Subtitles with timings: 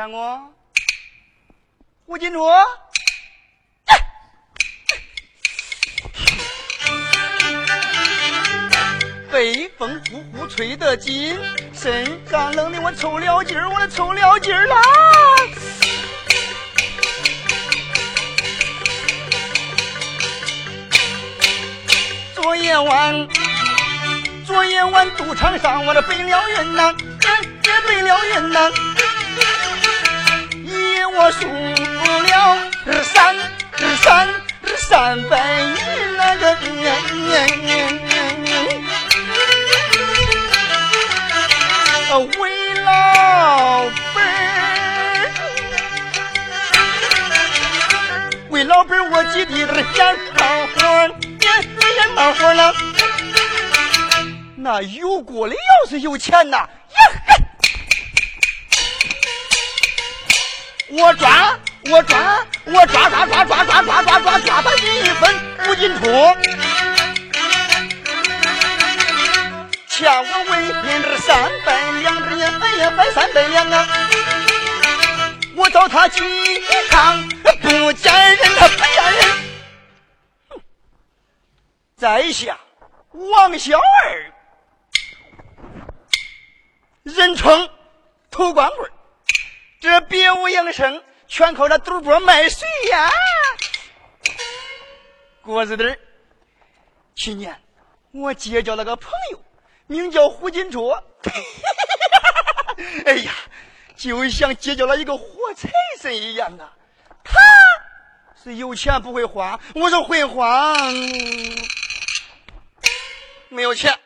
[0.00, 0.40] 见我，
[2.06, 2.42] 胡金珠，
[9.30, 11.38] 北风呼呼吹得紧，
[11.74, 14.76] 身上冷的我抽了筋儿，我抽了筋儿了。
[22.34, 23.28] 昨夜晚，
[24.46, 26.96] 昨夜晚赌场上我这背了云呐，
[27.60, 28.89] 这背了云呐。
[31.22, 32.56] 我输了
[33.02, 33.36] 三
[34.02, 34.26] 三
[34.74, 35.76] 三百亿
[36.16, 36.56] 那个
[42.38, 43.84] 为老
[44.14, 45.30] 本儿，
[48.48, 50.40] 为老本儿我急得这眼冒
[50.74, 50.80] 火，
[51.20, 51.46] 眼
[51.98, 52.72] 眼冒火了。
[54.56, 56.66] 那有锅的要是有钱呐。
[60.92, 65.34] 我抓，我抓，我抓抓抓抓抓抓抓抓抓他一分
[65.68, 66.06] 五斤土，
[69.86, 73.86] 欠我为民这三百两，这也还也还三百两啊！
[75.54, 76.20] 我找他几
[76.90, 77.28] 趟
[77.62, 79.24] 不见人，他不见人。
[81.96, 82.58] 在下
[83.12, 84.32] 王小二，
[87.04, 87.70] 人称
[88.28, 88.90] 土光棍。
[89.80, 93.10] 这别无营生，全靠这赌博卖水呀！
[95.42, 95.98] 过日子，
[97.14, 97.58] 去年
[98.12, 99.42] 我结交了个朋友，
[99.86, 101.02] 名叫胡金卓。
[103.06, 103.32] 哎呀，
[103.96, 106.76] 就像结交了一个活财神一样啊！
[107.24, 107.38] 他
[108.42, 110.74] 是有钱不会花，我是会花，
[113.48, 113.98] 没有钱。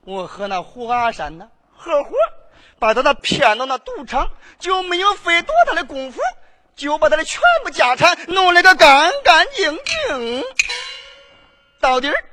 [0.00, 2.10] 我和那胡阿山呢合伙。
[2.78, 6.20] 把他的骗到那赌场，就没有费多大的功夫，
[6.76, 10.44] 就把他的全部家产弄了个干干净净。
[11.80, 12.24] 到底儿，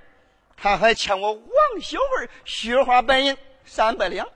[0.58, 1.46] 他还欠我王
[1.82, 4.28] 小文雪花白银三百两。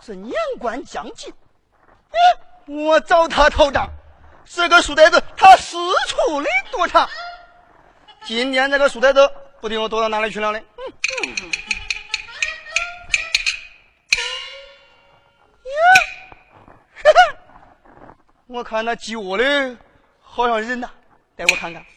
[0.00, 1.32] 这年关将近，
[2.66, 3.88] 我找他讨账。
[4.46, 5.76] 这个书呆子他四
[6.06, 7.06] 处的躲藏，
[8.24, 9.30] 今天这个书呆子
[9.60, 10.58] 不定我躲到哪里去了呢？
[11.26, 11.67] 嗯嗯。
[15.68, 15.74] 呀，
[17.02, 17.18] 哈哈
[18.46, 19.44] 我看那鸡窝里
[20.20, 20.90] 好像人呐，
[21.36, 21.84] 带我看看。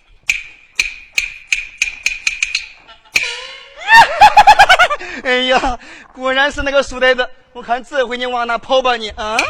[5.23, 5.79] 哎呀，
[6.13, 7.29] 果然是那个书呆子！
[7.53, 9.45] 我看这回你往哪跑吧你啊呀，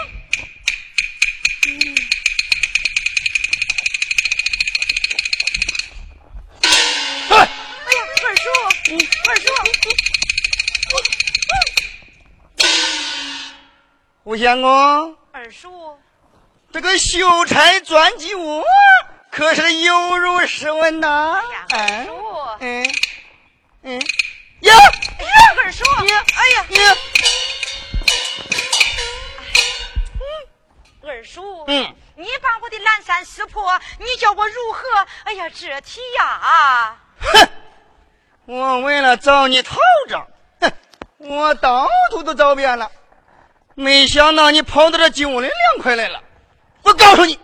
[7.29, 7.45] 二
[8.35, 8.49] 叔，
[9.29, 9.47] 二叔，
[14.31, 15.99] 吴相公，二叔，
[16.71, 18.63] 这个秀才钻鸡窝，
[19.29, 21.43] 可是有如是问呐！
[21.69, 22.13] 二叔，
[22.61, 22.95] 嗯
[23.81, 24.01] 嗯。
[24.61, 26.97] 呀呀，二叔，呀，哎呀，呀，
[30.13, 35.07] 嗯，二叔，嗯，你把我的蓝山撕破，你叫我如何？
[35.25, 36.97] 哎呀，这题呀！
[37.19, 37.49] 哼，
[38.45, 39.75] 我为了找你讨
[40.07, 40.25] 账，
[40.61, 40.71] 哼，
[41.17, 42.89] 我到处都找遍了，
[43.75, 46.21] 没想到你跑到这金屋里凉快来了。
[46.83, 47.39] 我告诉你，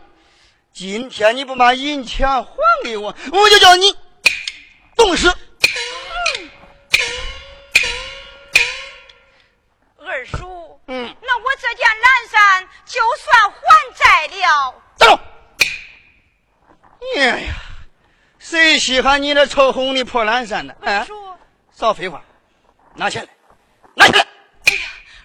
[0.73, 2.51] 今天你不把银钱还
[2.83, 3.95] 给我，我就叫你
[4.95, 5.27] 冻死。
[9.99, 13.57] 二叔，嗯，那我这件蓝衫就算还
[13.95, 14.73] 债了。
[14.95, 15.19] 走。
[17.15, 17.53] 哎呀，
[18.39, 20.73] 谁稀罕你这臭红的破蓝衫呢？
[20.81, 21.13] 二叔，
[21.71, 22.23] 少废话，
[22.95, 23.29] 拿钱来，
[23.95, 24.27] 拿钱来。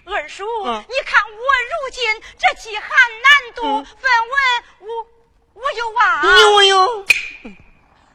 [0.05, 2.03] 二叔，嗯你看我如今
[2.37, 2.87] 这饥寒
[3.21, 4.33] 难度，嗯分文
[4.79, 5.07] 我
[5.53, 6.21] 我有啊。
[6.23, 7.05] 你我有。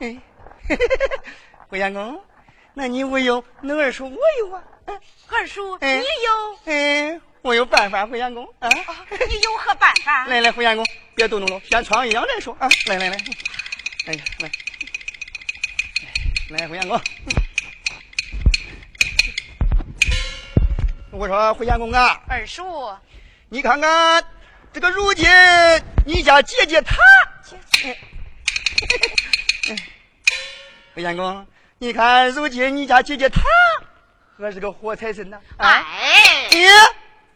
[0.00, 0.16] 哎，
[1.68, 2.22] 胡相公，
[2.74, 4.62] 那你我有，那二叔我有啊。
[5.28, 8.68] 二叔，哎你有哎，我有办法，胡相公啊。
[8.68, 9.06] 啊？
[9.28, 10.26] 你有何办法？
[10.26, 12.68] 来来，胡相公，别动动了，先穿一样再说啊。
[12.86, 13.16] 来来来，
[14.06, 14.50] 哎呀来，
[16.58, 17.00] 来胡相公。
[21.10, 22.62] 我说回相公啊，二叔，
[23.48, 24.22] 你看看
[24.72, 25.26] 这个如今
[26.04, 26.96] 你家姐姐她，
[30.94, 31.46] 回相 公，
[31.78, 33.40] 你看如今你家姐姐她
[34.36, 35.66] 可是个活财神呐、啊！
[35.66, 36.48] 哎，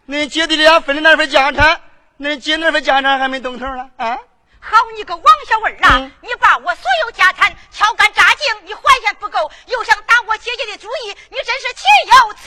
[0.06, 1.80] 你，恁姐弟俩分的那份家产，
[2.20, 4.18] 恁姐那份家产还没动头呢啊！
[4.64, 5.98] 好你个王小文啊！
[5.98, 12.46] 嗯你把我所有家产敲干榨净，你还嫌不够，又想打我姐姐的主意，你真是岂有此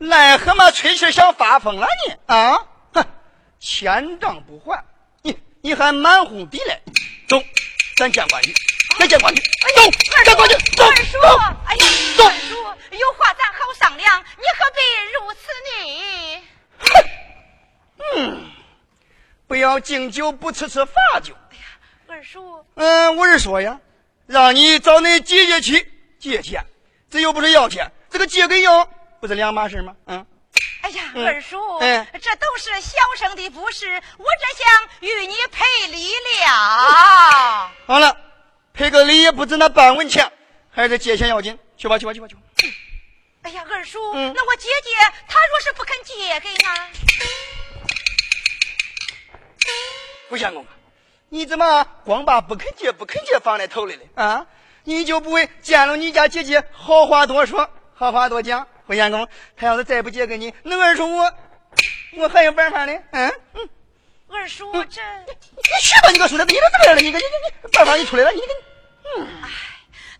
[0.00, 0.08] 理！
[0.08, 2.66] 癞蛤蟆吹气想发疯了你啊！
[2.92, 3.06] 哼，
[3.60, 4.84] 欠账不还，
[5.22, 6.80] 你你还满哄抵赖，
[7.28, 7.40] 走，
[7.96, 8.52] 咱见官去，
[8.98, 9.48] 咱见官去，走，
[10.24, 11.28] 见官去，走，二叔走，，
[11.66, 12.56] 哎呀，走二叔，
[12.96, 14.80] 有话咱好商量，你何必
[15.14, 16.42] 如此呢？
[16.78, 16.88] 哼
[18.16, 18.50] 嗯，
[19.50, 21.34] 不要敬酒不吃吃罚酒。
[21.50, 21.62] 哎呀
[22.06, 23.80] 二叔，嗯，我是说呀，
[24.28, 26.64] 让你找你姐姐去借钱，
[27.10, 28.88] 这又不是要钱，这个借跟要
[29.18, 29.92] 不是两码事吗？
[30.06, 30.24] 嗯，
[30.82, 33.88] 哎呀，嗯二叔，哎这都是小生的不是，
[34.18, 36.12] 我这想与你赔礼
[36.46, 37.72] 了。
[37.88, 38.16] 好了，
[38.72, 40.30] 赔个礼也不值那半文钱，
[40.70, 41.58] 还是借钱要紧。
[41.76, 42.40] 去吧，去吧，去吧，去吧。
[43.42, 44.90] 哎呀，二叔，嗯那我姐姐
[45.26, 46.90] 她若是不肯借给俺，
[50.28, 50.68] 胡相公啊，
[51.28, 54.46] 你怎么光把不肯借、不肯借放在头里了啊？
[54.84, 58.66] 你就不会见了你家姐姐好话多说，好话多讲？
[58.86, 61.32] 胡相公，他要是再不借给你，那二叔我
[62.16, 62.92] 我还有办法呢？
[63.12, 63.68] 嗯嗯，
[64.28, 67.30] 二叔嗯这，你去吧，你个书呆子，你都这么样了，你个你你
[67.62, 69.26] 你办法你出来了，你个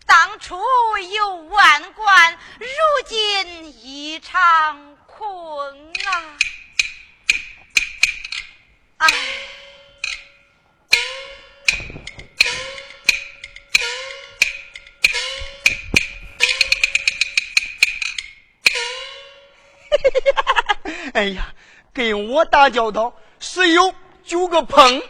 [0.05, 0.57] 当初
[0.97, 2.67] 有万贯，如
[3.05, 5.59] 今一场空
[6.05, 6.37] 啊！
[9.01, 9.09] 哎，
[21.13, 21.51] 哎呀，
[21.91, 23.93] 跟我打交道，十有
[24.23, 25.01] 九个碰。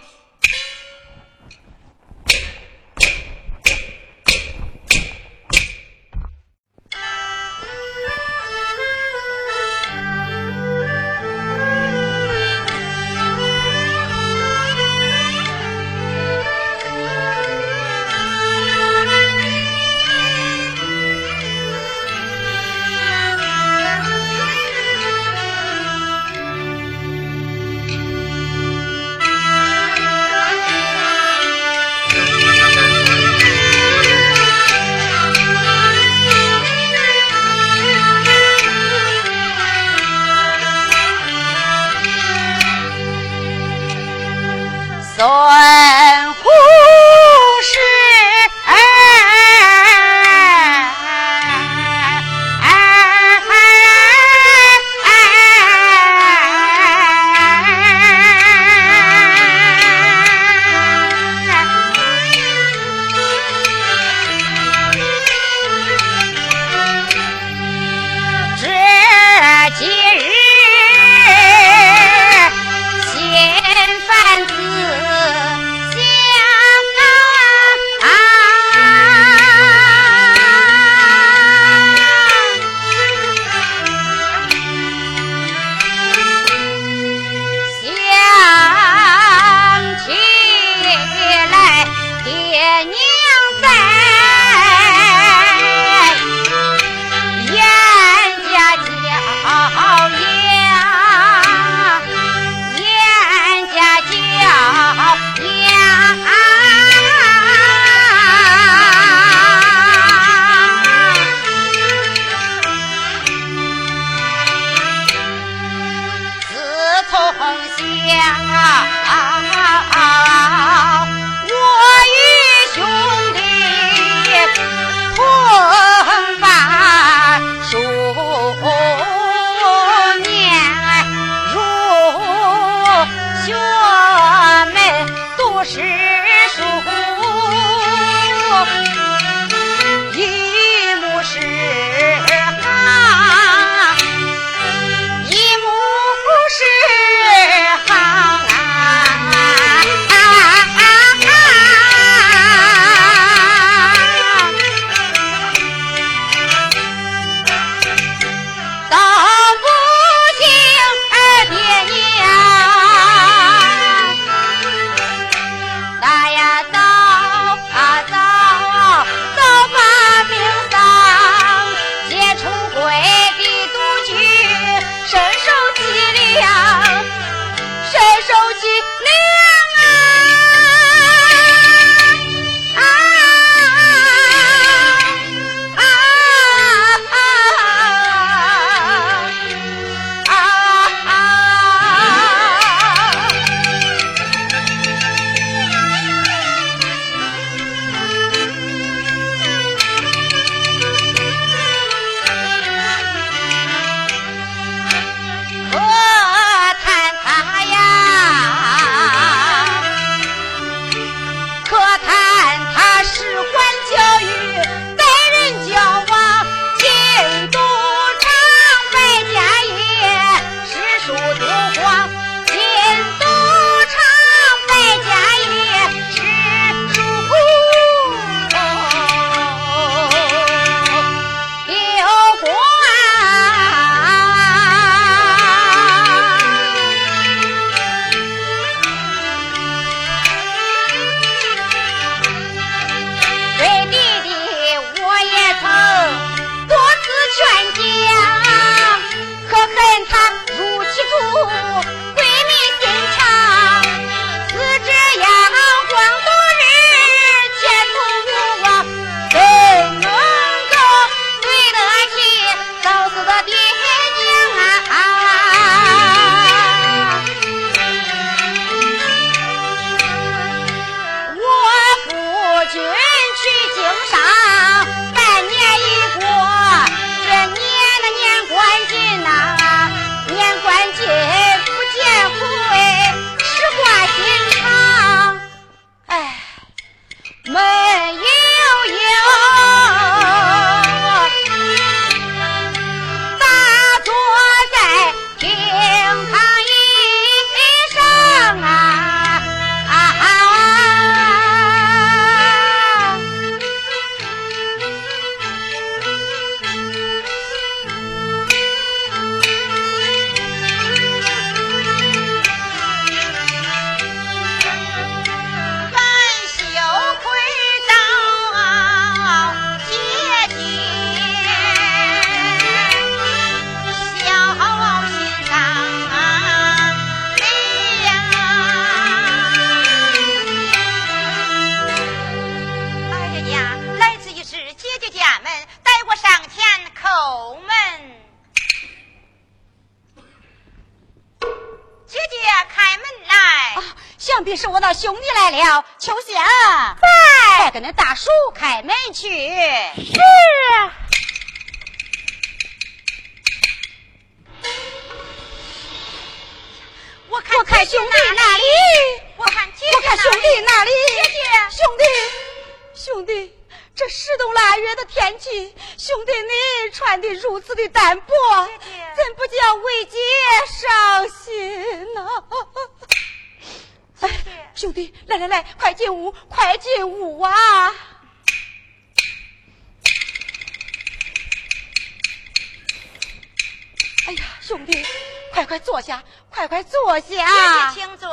[386.01, 387.21] 坐下，快快坐下。
[387.21, 387.45] 姐姐，
[387.93, 388.27] 请坐。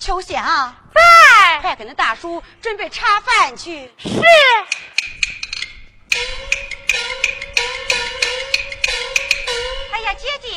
[0.00, 0.74] 秋香。
[1.62, 3.92] 快给那大叔准备茶饭去。
[3.98, 4.20] 是。
[9.92, 10.50] 哎呀，姐姐，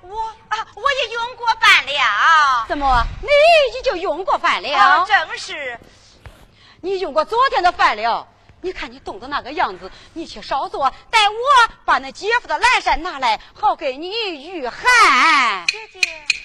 [0.00, 2.64] 我啊，我也用过饭了。
[2.66, 3.28] 怎么，你
[3.78, 4.74] 已经用过饭了？
[4.74, 5.78] 啊，正是。
[6.80, 8.26] 你用过昨天的饭了？
[8.62, 14.10] 你看你冻的那个样子，你去稍坐，待我把那姐夫的蓝衫拿来，好给你
[14.48, 15.66] 御寒。
[15.66, 16.41] 姐姐。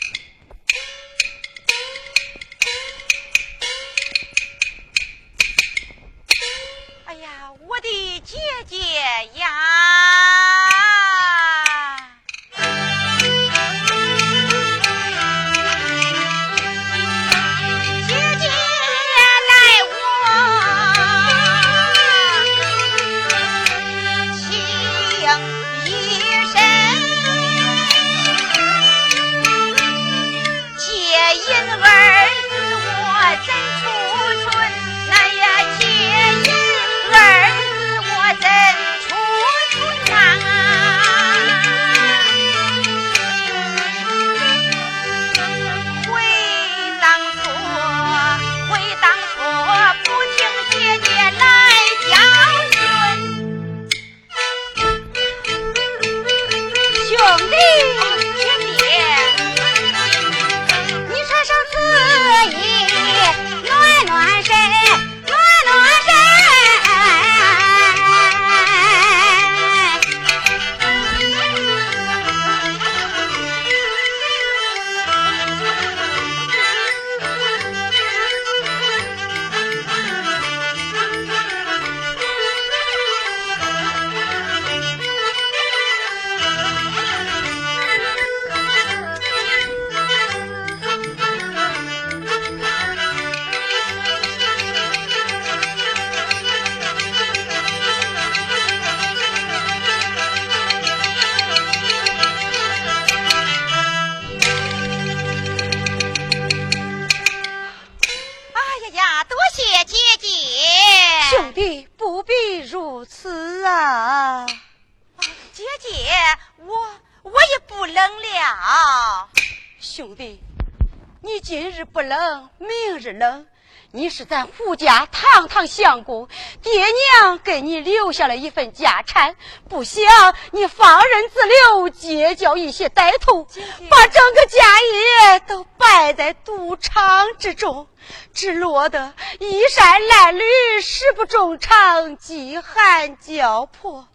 [125.68, 126.28] 相公，
[126.62, 126.86] 爹
[127.20, 129.36] 娘给你留下了一份家产，
[129.70, 130.04] 不想
[130.52, 133.46] 你放任自流，结交一些歹徒，
[133.90, 137.88] 把整个家业都败在赌场之中，
[138.34, 144.08] 只落得衣衫褴褛，食不中餐，饥寒交迫。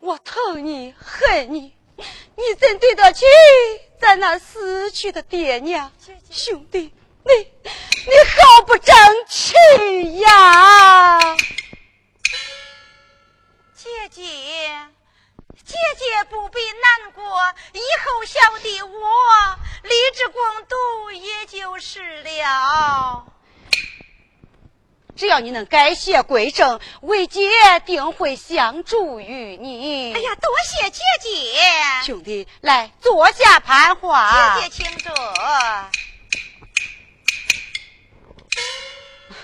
[0.00, 3.24] 我疼你，恨你，你怎对得起
[4.00, 5.92] 咱那死去的爹娘
[6.30, 6.92] 兄弟？
[7.24, 7.32] 你
[8.06, 8.94] 你好不争
[9.28, 9.54] 气
[10.20, 11.36] 呀！
[13.74, 14.22] 姐姐，
[15.64, 17.22] 姐姐不必难过，
[17.72, 18.88] 以后小弟我
[19.82, 23.24] 立志攻读，也就是了。
[25.16, 27.50] 只要你能改邪归正，为姐
[27.84, 30.14] 定会相助于你。
[30.14, 31.60] 哎呀，多谢姐姐！
[32.06, 34.58] 兄弟，来坐下盘话。
[34.60, 35.12] 姐姐，请坐。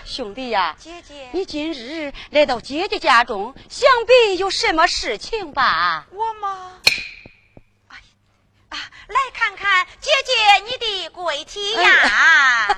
[0.06, 6.06] 兄弟呀，姐姐，你今日来到姐姐家中，想必有什么事情吧？
[6.12, 6.80] 我吗？
[7.88, 7.96] 哎
[8.70, 12.68] 啊，来看看姐姐你的贵体呀！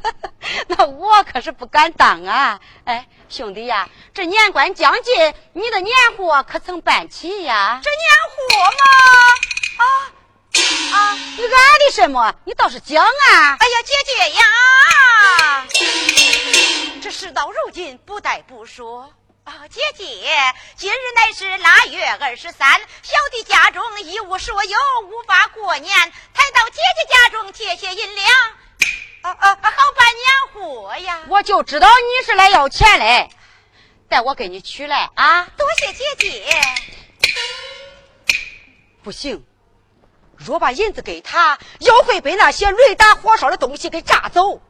[0.68, 2.58] 那我可是不敢当啊！
[2.84, 7.80] 哎，兄弟呀，这年关将近，你的年货可曾办齐呀？
[7.84, 9.84] 这年货吗？
[9.84, 9.84] 啊！
[10.92, 11.14] 啊！
[11.36, 12.34] 你俺的什么？
[12.44, 13.56] 你倒是讲啊！
[13.58, 15.66] 哎呀，姐姐呀，
[17.02, 19.12] 这事到如今不得不说
[19.44, 20.04] 啊，姐姐，
[20.76, 28.26] 今日乃是腊月二十三，小弟家中一无所有，无法过年，才到姐姐家中借些银两，
[29.22, 31.20] 啊啊，好办年货呀。
[31.28, 33.30] 我就知道你是来要钱嘞，
[34.08, 35.46] 待我给你取来啊！
[35.56, 36.44] 多谢姐姐。
[39.02, 39.42] 不行，
[40.38, 44.60] 若把银子给他，又会被那些雷打火烧的东西给炸走。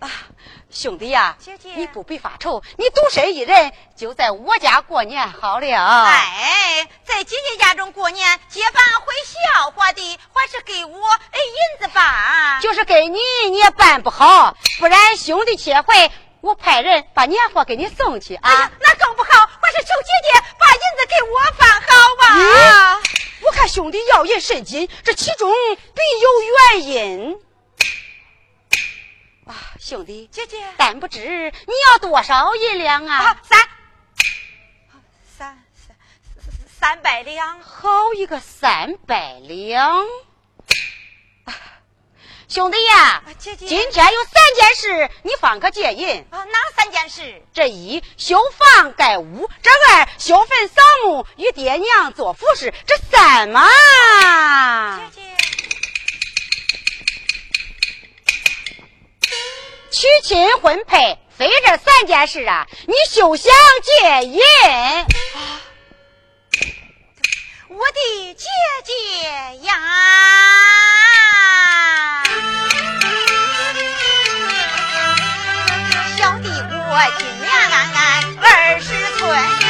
[0.00, 0.10] 啊！
[0.70, 6.04] 兄弟呀，姐姐，你不必发愁，你独身一人就在我家过年好了。
[6.04, 12.58] 哎，在姐姐家中过年，街坊会笑话的，还是给我哎银子吧？
[12.60, 18.50] 就是给你，你也办不好，不然兄弟切会，我派人把年货给你送去啊。
[18.50, 23.00] 哎呀，那更不好，还是求姐姐把银子给我放好吧。
[23.66, 25.50] 兄弟要银甚金，这其中
[25.94, 26.28] 必有
[26.76, 27.40] 原因。
[29.46, 33.40] 啊，兄弟，姐姐，但不知你要多少银两啊？
[33.42, 33.58] 三，
[35.36, 35.96] 三三
[36.80, 37.60] 三百两。
[37.60, 40.04] 好一个三百两！
[42.54, 46.44] 兄弟呀，姐姐，今天有三件事，你方可借银啊？
[46.44, 47.42] 哪三件事？
[47.52, 53.68] 这一修房盖屋，这二修坟扫墓，与爹娘做服饰，这三嘛？
[55.12, 55.22] 姐姐。
[59.90, 62.68] 娶亲婚配，非这三件事啊！
[62.86, 64.40] 你休想借银。
[67.68, 68.46] 我的姐
[68.84, 69.74] 姐呀，
[76.94, 77.50] 我今年
[78.40, 78.86] 二十
[79.18, 79.63] 岁，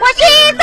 [0.00, 0.55] 我喜在心。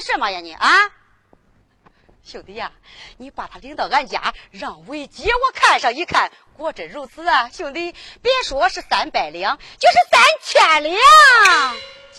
[0.00, 0.68] 什么呀你啊？
[2.22, 2.70] 兄弟呀，
[3.16, 7.48] 你把他领到俺家，让伟姐我看上一看，果真如此啊！
[7.48, 10.96] 兄弟，别说是三百两，就是三千两，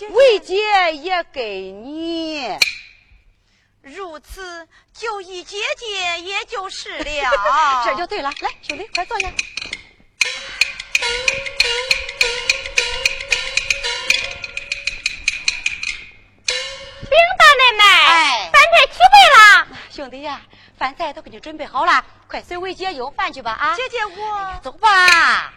[0.10, 2.58] 伟姐也给你。
[3.82, 7.04] 如此，就一姐姐也就是了。
[7.86, 9.32] 这就对了，来，兄弟，快坐下。
[17.12, 19.68] 禀大奶奶，哎饭菜齐备了。
[19.90, 20.40] 兄弟呀，
[20.78, 23.76] 饭菜都给你准备好了，快随伟姐用饭去吧啊！
[23.76, 25.52] 姐姐我走吧。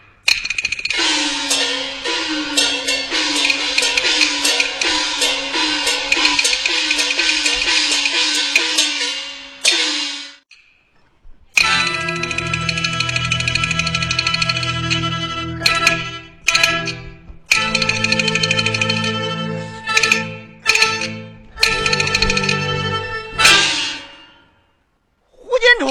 [25.85, 25.91] 胡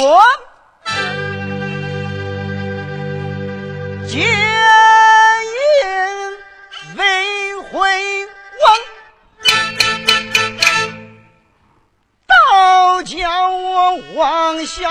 [4.08, 4.20] 金春，借
[5.46, 5.54] 银
[6.98, 7.72] 未回
[8.64, 8.66] 往，
[12.28, 14.90] 倒叫我王小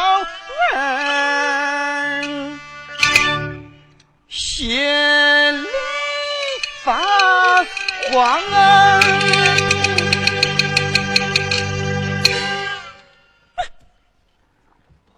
[0.72, 2.60] 文
[4.28, 4.78] 心
[5.64, 5.68] 里
[6.84, 7.02] 发
[8.12, 8.40] 慌。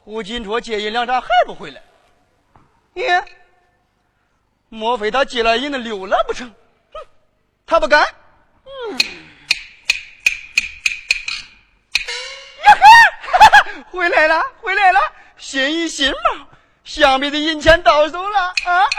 [0.04, 1.80] 胡金卓借银两咋还不回来？
[2.92, 3.04] 你，
[4.68, 6.46] 莫非他借了银子溜了不成？
[6.92, 7.00] 哼，
[7.66, 8.02] 他不敢。
[8.02, 8.08] 呀
[12.66, 12.84] 哈，
[13.90, 15.00] 回来了，回来了，
[15.38, 16.16] 新衣新帽，
[16.84, 18.84] 想必这银钱到手了啊啊！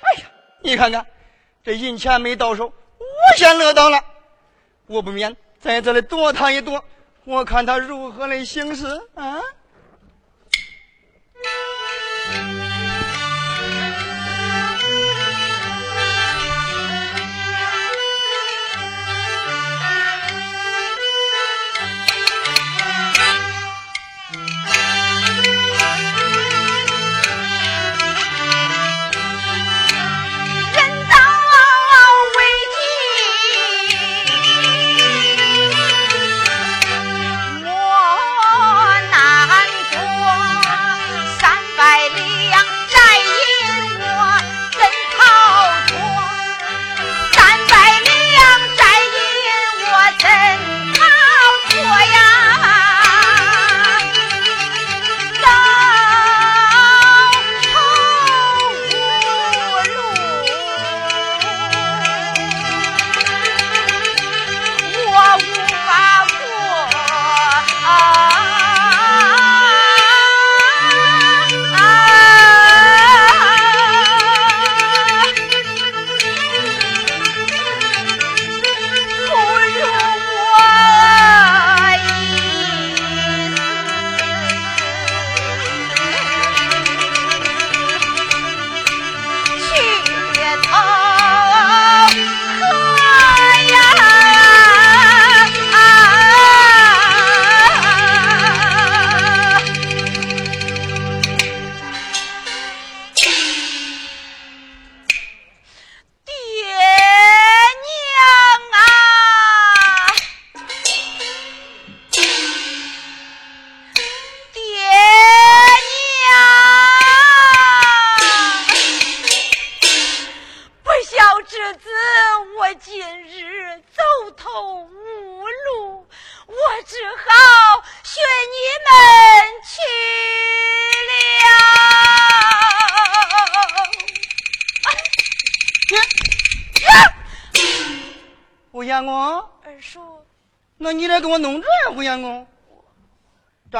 [0.00, 0.30] 哎呀，
[0.62, 1.06] 你看看，
[1.62, 4.02] 这银钱没到手，我先乐到了。
[4.92, 6.84] 我不免在这里躲他一躲，
[7.24, 9.40] 我看他如何来行事啊！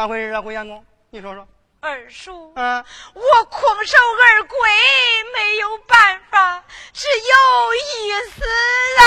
[0.02, 0.42] 咋回事啊？
[0.42, 1.46] 胡相公，你说说。
[1.78, 2.84] 二叔，啊，
[3.14, 4.58] 我空手而归，
[5.32, 8.42] 没有办法，只有一死
[9.00, 9.06] 啊！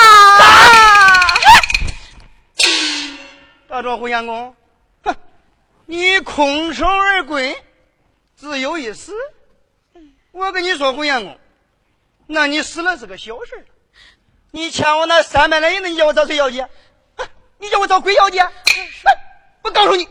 [3.68, 4.56] 咋着，胡相公？
[5.04, 5.14] 哼，
[5.86, 7.62] 你空手而归，
[8.40, 9.14] 只有一死。
[10.32, 11.38] 我跟你说，胡相公，
[12.26, 13.68] 那你死了是个小事
[14.52, 16.66] 你欠我那三百来银子，你叫我找谁要去？
[17.58, 18.40] 你叫我找鬼要去？
[19.62, 20.08] 我告诉你，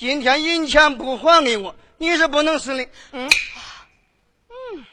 [0.00, 2.88] 今天银钱不还给我，你是不能死的。
[3.12, 3.28] 嗯，
[4.48, 4.86] 嗯，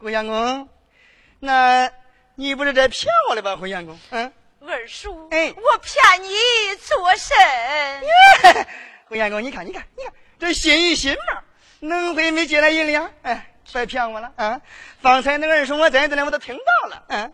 [0.00, 0.68] 胡相公，
[1.38, 1.88] 那
[2.34, 3.54] 你不是在骗我了吧？
[3.54, 4.32] 胡相公，嗯，
[4.66, 6.34] 二叔，哎，我骗你
[6.80, 7.36] 做甚？
[9.06, 11.42] 胡相公，你看，你看，你看，这新衣新帽，
[11.78, 13.08] 能会没借来银两？
[13.22, 14.60] 哎，别骗我了啊！
[15.00, 17.04] 方才那个人说我在这里，我都听到了。
[17.06, 17.32] 嗯，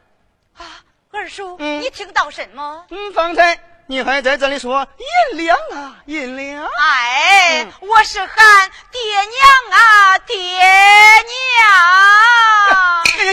[0.52, 0.84] 啊。
[1.14, 2.86] 二叔，你听到什么？
[2.90, 6.64] 嗯，方才你还在这里说银两啊，银两。
[6.64, 11.34] 哎，我是喊爹娘啊，爹娘。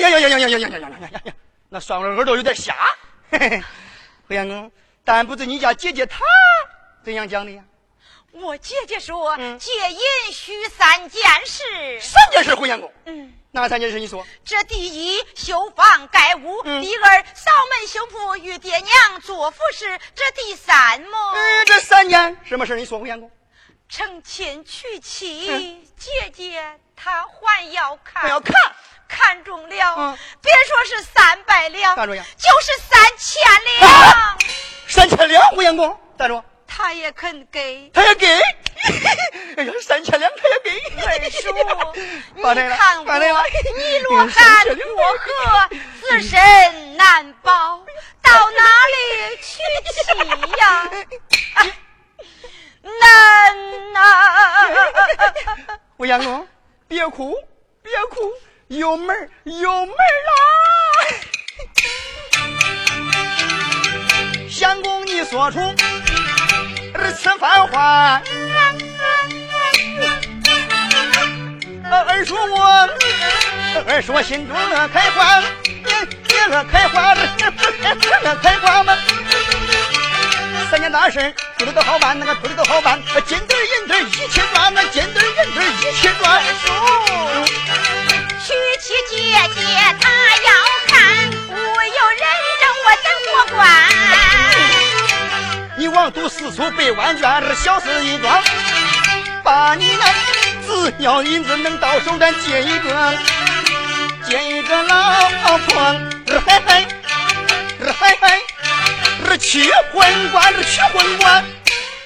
[0.02, 1.34] 呀呀呀呀呀呀呀呀呀呀呀呀呀！
[1.70, 2.76] 那双耳朵有点瞎。
[3.32, 3.64] 嘿嘿，
[4.28, 4.72] 胡相公，
[5.04, 6.20] 但不知你家姐姐她
[7.04, 7.64] 怎样讲的呀？
[8.32, 10.00] 我姐姐说，借银
[10.32, 12.00] 需三件事。
[12.00, 12.92] 三件事，胡相公。
[13.06, 13.34] 嗯。
[13.52, 14.00] 哪三件事？
[14.00, 14.26] 你说。
[14.46, 20.00] 这第一，修房盖屋；第二，扫门修铺，与爹娘做服侍。
[20.14, 21.32] 这第三么？
[21.34, 22.76] 嗯，这三件什么事？
[22.76, 23.32] 你说，胡相公。
[23.90, 28.54] 成亲娶妻，姐姐她还要看，还要看，
[29.08, 31.96] 看中了，别说是三百两？
[31.96, 34.38] 就是三千两。
[34.88, 36.46] 三千两，胡相公，咋着？
[36.82, 38.26] 他也肯给，他也给，
[39.58, 40.70] 哎呀，三千两他也给。
[41.02, 41.52] 二叔，
[42.40, 43.20] 你看我
[43.78, 44.78] 你罗汉过
[45.18, 45.28] 河，
[46.02, 46.40] 自身
[46.96, 47.84] 难保，
[48.24, 49.62] 到哪里去
[49.92, 50.00] 乞
[50.58, 50.90] 呀？
[53.02, 54.00] 难呐！
[55.98, 56.48] 我杨公，
[56.88, 57.36] 别哭，
[57.84, 58.32] 别哭，
[58.70, 60.32] 有门有门啦！
[64.50, 65.60] 相公，你说出。
[67.18, 68.22] 吃饭话，
[72.08, 72.90] 二叔我，
[73.88, 75.42] 二叔我心中乐开怀。
[75.64, 76.08] 年
[76.50, 77.30] 年开花，年
[78.22, 78.98] 年开花嘛。
[80.72, 83.02] 三件大事，处理的好办，那个处理的好办。
[83.26, 86.42] 金子银子一起赚，那金子银子一起赚。
[88.46, 89.16] 娶妻姐
[89.56, 89.62] 姐
[90.00, 90.10] 她
[90.48, 90.50] 要
[90.88, 90.96] 看，
[91.50, 92.24] 我有人
[92.62, 93.60] 证我怎过关？
[95.80, 98.44] 你枉读四书百万卷，小事一桩。
[99.42, 100.06] 把你那
[100.68, 103.18] 只要银子能到手，咱结一个，
[104.28, 105.96] 结一个老婆。
[106.46, 106.86] 嗨嗨，
[107.98, 108.42] 嗨嗨。
[109.26, 111.46] 是去婚官，是去婚官。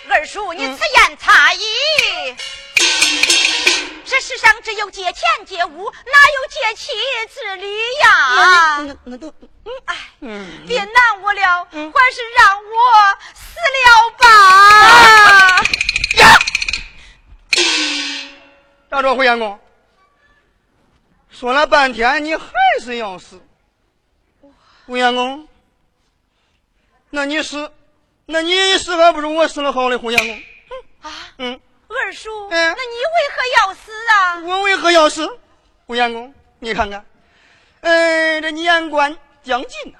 [0.07, 1.65] 二叔，你此言差矣。
[4.05, 6.91] 这世上只有借钱借物，哪有借妻
[7.33, 7.67] 之理
[8.01, 8.81] 呀？
[8.81, 9.33] 那那都，
[9.65, 9.95] 嗯，哎，
[10.67, 14.25] 别难我了，还是让我死了吧。
[16.17, 16.39] 呀！
[18.89, 19.59] 咋着，胡员公？
[21.31, 22.45] 说了半天，你还
[22.81, 23.41] 是要死，
[24.85, 25.47] 胡员公。
[27.09, 27.71] 那你死，
[28.25, 30.43] 那你死还不如我死了好嘞，胡相公。
[31.01, 31.59] 啊，嗯，
[31.93, 34.39] 二叔，嗯，那你为何要死啊？
[34.45, 35.37] 我为何要死？
[35.85, 37.05] 胡相公，你看看，
[37.81, 39.99] 嗯，这年关将近呐，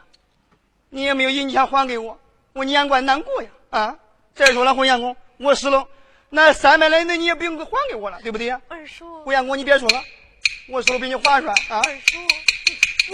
[0.90, 2.20] 你也没有银钱还给我，
[2.54, 3.50] 我年关难过呀。
[3.70, 3.98] 啊，
[4.36, 5.88] 再说了，胡相公，我死了，
[6.30, 8.62] 那三百来那你也不用还给我了，对不对呀？
[8.68, 10.04] 二叔，胡相公，你别说了，
[10.70, 11.82] 我死了比你划算啊。
[11.84, 12.20] 二叔，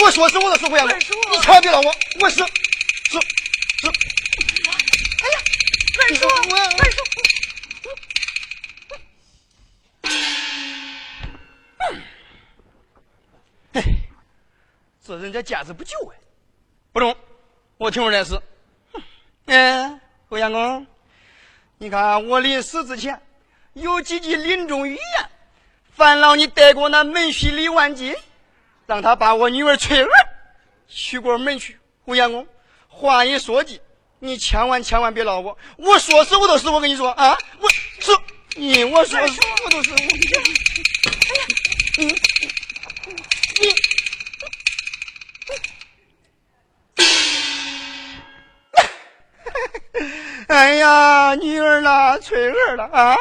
[0.03, 3.19] 我说死我都死，胡相公，你千万别闹我，我死死。
[5.21, 5.39] 哎呀，
[6.01, 6.97] 二叔，二叔，
[15.10, 16.16] 这人家家子不救哎，
[16.91, 17.16] 不中，
[17.80, 18.39] 我听说这事。
[19.47, 19.99] 嗯，
[20.30, 20.86] 侯相公，
[21.80, 23.20] 你看我临死之前
[23.74, 25.30] 有几句临终遗言，
[25.95, 28.16] 烦劳你带过那门婿李万金，
[28.86, 30.10] 让他把我女儿翠儿
[30.88, 31.80] 娶过门去。
[32.05, 32.47] 侯相公。
[32.88, 33.80] 话一说尽，
[34.20, 35.57] 你千万千万别闹我！
[35.78, 37.36] 我说死我都死，我跟你说啊！
[37.60, 37.68] 我
[37.99, 38.12] 死，
[38.57, 39.91] 你我说死我都死！
[39.91, 40.07] 哎呀，
[41.97, 42.07] 嗯，
[43.60, 43.74] 你，
[50.49, 53.15] 哎呀，女儿啦，翠儿了啊！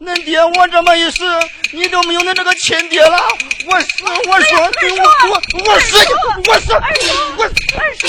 [0.00, 1.24] 恁爹我这么一死，
[1.72, 3.16] 你都没有恁这个亲爹了。
[3.68, 4.70] 我死，我说，我
[5.30, 5.96] 我我死，
[6.48, 6.72] 我死，
[7.38, 8.08] 我死。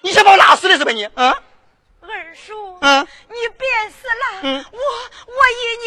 [0.00, 1.04] 你想把我拉死的是吧你？
[1.04, 1.32] 啊，
[2.00, 5.86] 二叔，嗯，你别死了，嗯，我我依你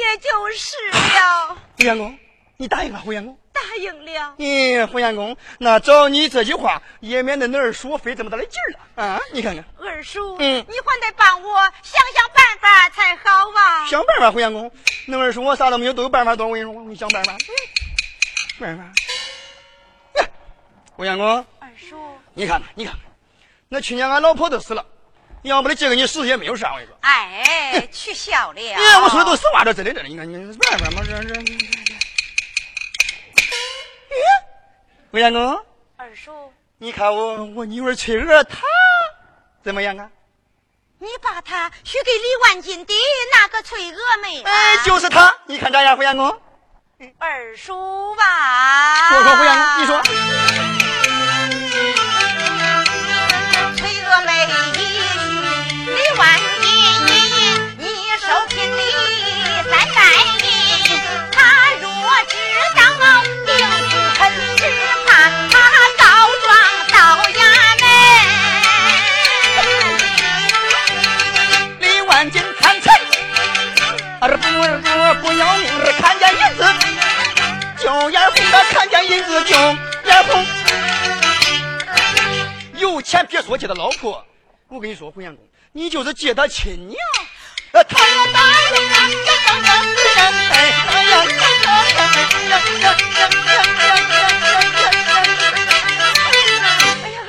[0.00, 1.56] 也就是了。
[1.78, 2.18] 胡员公，
[2.56, 4.34] 你答应了，胡员公，答应了。
[4.36, 9.20] 你胡相公，那照你这句话，也免得恁二叔费这么大的劲儿了啊！
[9.32, 13.86] 你看看，二叔，嗯，你还得帮我想想办法才好啊。
[13.86, 14.70] 想办法，胡相公，
[15.06, 16.46] 恁二叔我啥都没有，都有办法多。
[16.48, 17.36] 我跟你说，我给你想办法，
[18.58, 18.84] 办法。
[20.96, 21.26] 胡相公，
[21.58, 21.96] 二叔，
[22.34, 23.02] 你看看，你看看。
[23.68, 24.84] 那去年俺老婆都死了，
[25.42, 26.96] 要不得借给你死也没有啥，我跟你说。
[27.00, 28.60] 哎，取消了。
[28.60, 30.08] 哎，我说的都实话，这真的真的。
[30.08, 31.34] 你看，你办法嘛，这这
[35.10, 35.64] 魏员公，
[35.96, 38.62] 二叔，你看我我女儿翠娥她
[39.62, 40.10] 怎么样啊？
[40.98, 42.94] 你把她许给李万金的
[43.32, 44.42] 那个翠娥妹？
[44.42, 45.34] 哎，就是她。
[45.46, 46.40] 你看咋样，胡员公？
[47.18, 49.08] 二叔吧。
[49.10, 50.53] 说说，胡员公，你说。
[74.26, 76.64] 儿不儿不不要命，看见银子
[77.78, 78.34] 就眼红，
[78.70, 80.46] 看见银子就眼红。
[82.74, 84.24] 有钱别说借他老婆，
[84.68, 86.98] 我跟你说，胡相公，你就是借他亲娘，
[87.72, 88.96] 他要答应啊！
[90.50, 91.22] 哎呀，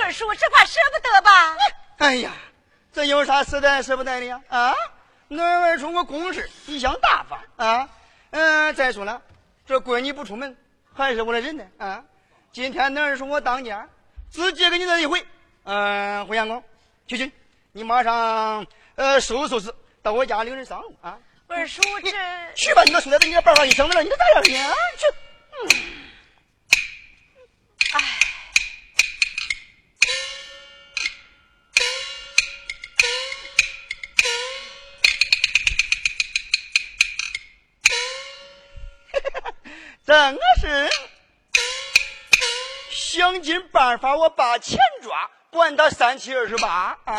[0.02, 1.30] 二叔，这怕舍不得吧？
[1.98, 2.32] 哎呀，
[2.93, 4.39] 这有啥舍得舍不得的呀？
[4.48, 4.74] 啊，
[5.28, 7.90] 那二叔我公事一向大方啊。
[8.32, 9.22] 嗯，再说了，
[9.66, 10.56] 这闺女不出门，
[10.94, 12.04] 还是我的人呢啊。
[12.52, 13.88] 今天那二叔我当家，
[14.32, 15.26] 只借给你这一回。
[15.64, 16.64] 嗯，胡相公，
[17.08, 17.32] 去去，
[17.72, 18.66] 你马上
[18.96, 21.18] 呃收拾收拾，到我家领人上路啊！
[21.48, 22.12] 二叔，这
[22.56, 24.74] 去吧，你个孙子，你这办法一生了，你这咋样去啊？
[24.98, 25.06] 去，
[25.64, 25.70] 嗯，
[40.18, 40.89] 我是
[42.89, 47.18] 想尽办法，我把钱抓，管他三七二十八啊！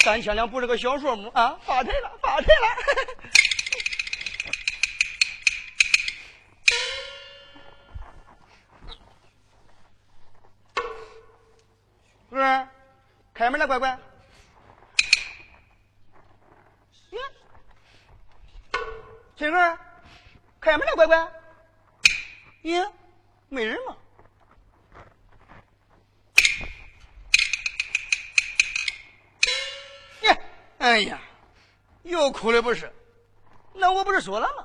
[0.00, 1.58] 三千两不是个小数目啊！
[1.66, 2.68] 发财了，发财了！
[12.30, 12.68] 不是，
[13.34, 13.98] 开门了，乖乖。
[19.36, 19.78] 媳妇儿，
[20.60, 21.32] 开门了，乖乖。
[22.62, 22.90] 咦，
[23.48, 23.96] 没人吗？
[30.88, 31.20] 哎呀，
[32.02, 32.90] 又哭了不是？
[33.74, 34.64] 那我不是说了吗？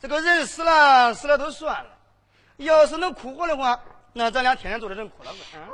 [0.00, 1.90] 这个人死了，死了都算了。
[2.58, 3.82] 要是能哭活的话，
[4.12, 5.38] 那咱俩天天坐着人哭了不？
[5.58, 5.66] 啊？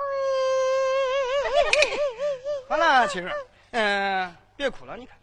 [2.71, 3.31] 好了，七儿，
[3.73, 5.19] 嗯，别哭了，你看，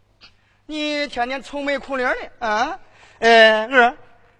[0.66, 2.78] 你天天愁眉苦脸的啊。
[3.18, 3.96] 哎，儿，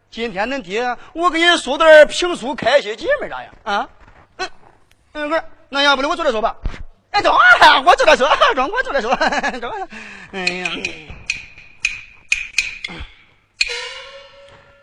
[0.08, 3.52] 今天恁爹我给你说点评书，开心解闷，咋样？
[3.64, 3.88] 啊？
[4.36, 4.48] 嗯
[5.14, 6.54] 嗯，儿，那要不的我坐着说吧。
[7.16, 9.16] 哎，中啊，我坐着说，中，我坐着说，
[9.58, 9.72] 中。
[10.32, 10.70] 哎呀，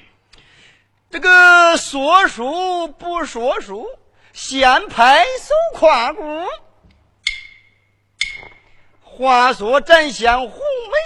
[1.11, 3.85] 这个说书不说书。
[4.33, 6.45] 先拍手夸鼓。
[9.01, 10.59] 话说斩相胡门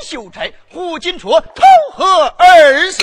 [0.04, 1.64] 秀才胡金绰投
[1.94, 3.02] 河而死，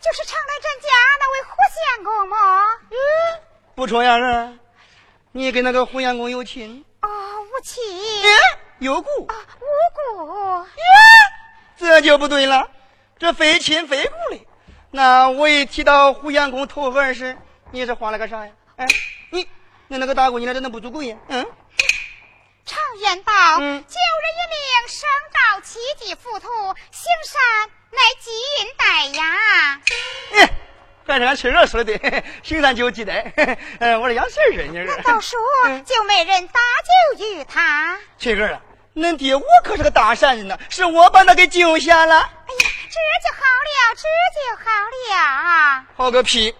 [0.00, 0.88] 就是常来咱家
[1.18, 2.64] 那位胡相公吗？
[2.90, 2.96] 嗯，
[3.74, 4.52] 不错呀，儿，
[5.32, 6.84] 你跟那个胡相公有亲？
[7.02, 7.08] 哦，
[7.42, 7.82] 无亲。
[8.78, 9.26] 有故？
[9.26, 10.66] 啊无故。
[11.76, 12.70] 这就不对了，
[13.18, 14.40] 这非亲非故的。
[14.90, 17.36] 那我一提到胡相公投河而死，
[17.70, 18.52] 你是慌了个啥呀？
[18.76, 18.86] 哎，
[19.30, 19.46] 你
[19.88, 21.16] 你那个大姑娘怎能不足贵呀？
[21.28, 21.46] 嗯，
[22.64, 26.48] 常言道，救人一命胜造七级浮屠，
[26.90, 29.80] 行善乃积阴德呀。
[30.34, 30.50] 哎，
[31.04, 33.12] 反正俺翠儿说的对，行善就积德。
[33.80, 34.84] 嗯， 我这养事儿呢。
[34.84, 35.38] 难道说
[35.84, 36.60] 就没人搭
[37.18, 37.98] 救于他？
[38.18, 38.60] 翠儿啊，
[38.94, 42.16] 恁爹我可是个大善人呐，是我把他给救下了。
[42.16, 42.20] 哎
[42.64, 42.70] 呀。
[42.90, 44.02] 这就好了，这
[44.34, 44.64] 就好
[45.14, 45.84] 了。
[45.96, 46.52] 好个屁！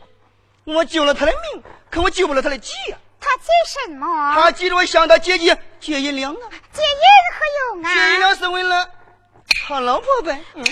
[0.64, 2.96] 我救了他的命，可我救不了他的急呀。
[3.20, 4.06] 他急什么？
[4.34, 6.38] 他急着我向他姐姐借银两啊。
[6.72, 6.98] 借银
[7.34, 7.92] 何用啊？
[7.92, 8.88] 借银两是为了
[9.66, 10.40] 他老婆呗。
[10.54, 10.64] 嗯。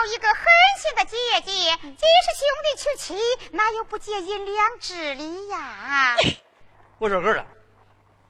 [0.00, 0.44] 好一个狠
[0.80, 1.52] 心的姐姐！
[1.82, 3.14] 既是兄弟娶妻，
[3.52, 6.16] 哪有不借银两之理呀？
[6.96, 7.44] 我说儿啊，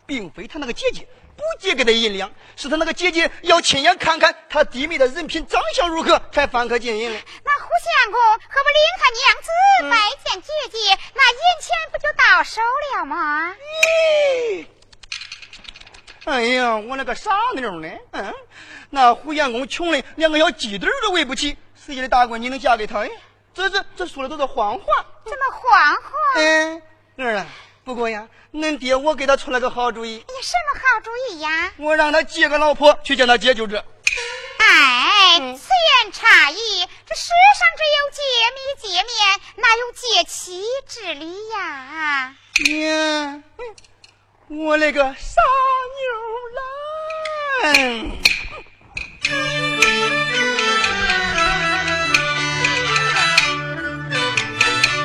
[0.05, 1.07] 并非他那个姐姐。
[1.37, 7.17] 不借给他银两，是他那个姐姐要亲眼看看他弟妹的人品长相如何，才放客金银的。
[7.45, 9.49] 那胡相公何不领他娘子
[9.89, 10.99] 拜见姐姐？
[11.15, 12.61] 那银钱不就到手
[12.97, 13.55] 了吗？
[13.55, 14.67] 咦！
[16.25, 17.89] 哎呀，我那个傻妞呢？
[18.13, 18.35] 嗯，
[18.91, 23.11] 那胡相公穷的连个小鸡腿都喂不起，谁家的大闺女能嫁给他呀？
[23.55, 24.85] 这这这说的都是谎话。
[25.25, 26.11] 怎么谎话？
[26.37, 26.83] 嗯，
[27.19, 27.47] 儿啊。
[27.83, 30.11] 不过呀，恁爹我给他出了个好主意。
[30.11, 31.73] 你什么好主意呀？
[31.79, 33.83] 我让他借个老婆去见他姐就这。
[34.59, 35.71] 哎，此
[36.05, 36.57] 言差矣。
[37.07, 38.23] 这世上只有借
[38.55, 42.37] 米借面，哪有借妻之理呀？
[42.69, 43.43] 呀，
[44.53, 45.41] 我那个傻
[45.97, 46.11] 妞
[47.63, 48.11] 郎。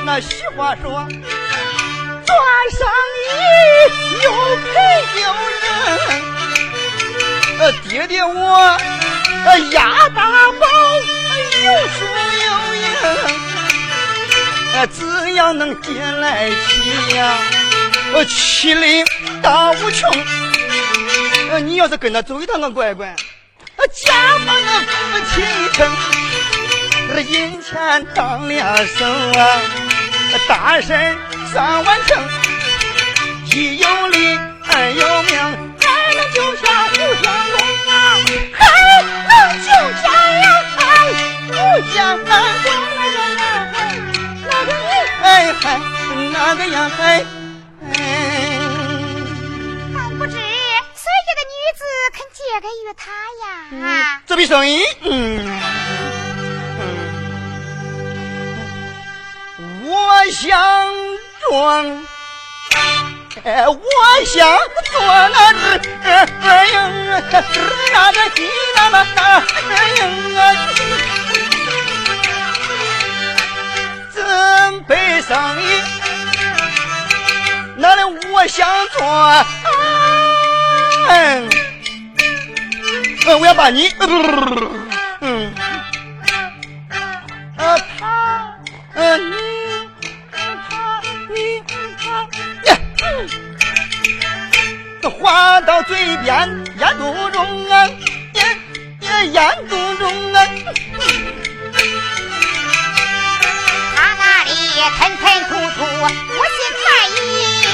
[0.04, 1.08] 那俗话说。
[2.26, 2.36] 做
[2.72, 2.80] 生
[3.22, 3.30] 意
[4.24, 4.28] 有
[4.58, 4.68] 赔
[5.22, 5.26] 有
[5.62, 5.66] 人，
[7.60, 8.34] 呃，爹爹我
[9.46, 10.20] 呃压大
[10.60, 10.66] 宝
[11.64, 11.96] 有输
[12.42, 12.84] 有赢，
[14.74, 15.00] 呃，只
[15.36, 17.38] 要能借来起呀？
[18.16, 19.04] 呃，妻离
[19.42, 20.10] 大无穷，
[21.52, 23.14] 呃，你要是跟他走一趟，我乖乖，
[23.76, 24.14] 呃，家
[24.46, 25.42] 房那夫妻
[25.74, 25.86] 成，
[27.14, 29.62] 这银钱当两手啊，
[30.48, 30.98] 大事。
[31.54, 32.24] 三完成，
[33.52, 35.38] 一有理，二有命，
[35.80, 37.56] 还能救下胡相公
[37.92, 37.94] 啊！
[38.54, 38.60] 还
[39.28, 39.30] 能
[39.62, 39.68] 救
[40.02, 40.44] 下呀！
[41.48, 41.54] 胡
[41.94, 43.48] 相公那个呀，
[44.48, 45.24] 那个呀，哎
[45.62, 45.64] 嗨，
[46.34, 47.24] 那个呀嗨，
[47.94, 47.98] 哎，
[49.94, 51.82] 还不知谁家的女子
[52.14, 53.04] 肯借给于他
[53.44, 53.46] 呀？
[54.26, 55.10] 这笔生意，嗯
[59.60, 59.94] 嗯，我
[60.32, 60.44] 想。
[61.48, 61.86] 装，
[63.44, 63.78] 哎，我
[64.26, 64.58] 想
[64.92, 65.80] 做那只
[66.10, 66.74] 二鹰，
[67.14, 69.20] 那个鸡那么大
[69.70, 70.00] 二鹰
[70.36, 70.42] 啊，
[74.12, 75.64] 准备生意，
[77.78, 79.06] 那里我想做，
[81.10, 81.50] 嗯，
[83.40, 83.90] 我要把你，
[85.22, 85.54] 嗯，
[87.58, 88.58] 啊他，
[88.96, 89.36] 嗯你。
[95.20, 97.88] 话到嘴边咽肚中啊，
[98.34, 98.60] 咽
[99.00, 100.46] 咽咽肚中啊。
[103.96, 104.52] 他那里
[104.98, 107.65] 吞吞吐吐，我心在意，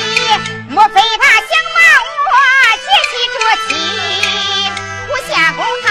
[0.74, 2.32] 莫非他想把我
[2.80, 3.69] 劫起这亲？
[5.09, 5.91] 我相公他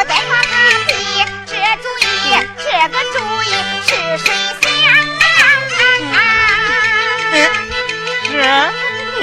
[0.00, 0.48] 我再放他
[0.86, 0.90] 屁。
[1.44, 3.52] 这主意，这个主意
[3.84, 3.90] 是
[4.24, 4.26] 谁
[4.62, 4.72] 想？
[8.30, 8.32] 是，
[9.20, 9.22] 嗯，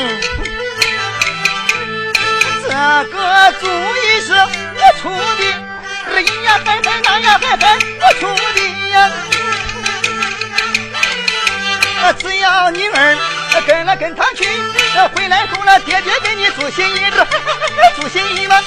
[2.61, 2.69] 这
[3.09, 3.17] 个
[3.59, 5.41] 主意是我出的，
[6.11, 7.63] 这一呀嗨嗨，那呀嗨嗨，
[7.99, 8.21] 我出
[8.53, 8.59] 的
[8.91, 8.93] 呀。
[12.19, 13.17] 只要你儿
[13.65, 14.45] 跟了跟他去，
[15.15, 17.25] 回来后了，爹爹给你做心意，这
[17.99, 18.63] 做新衣了。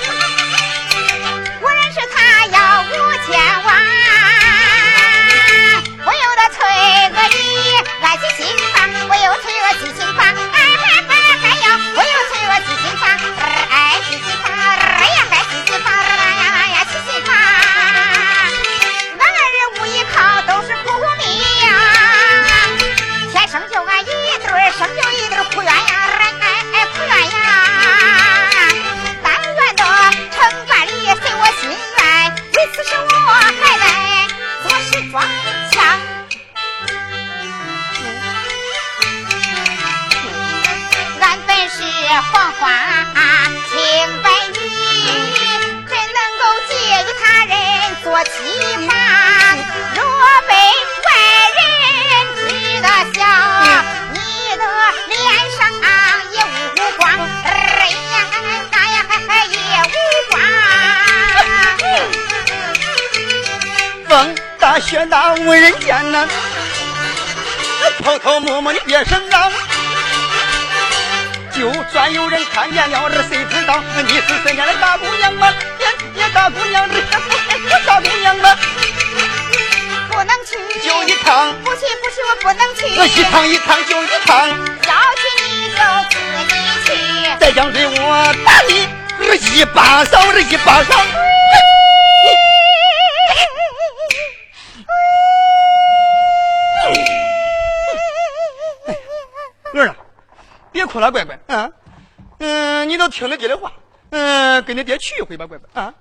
[105.11, 105.93] 去一回吧，乖乖啊。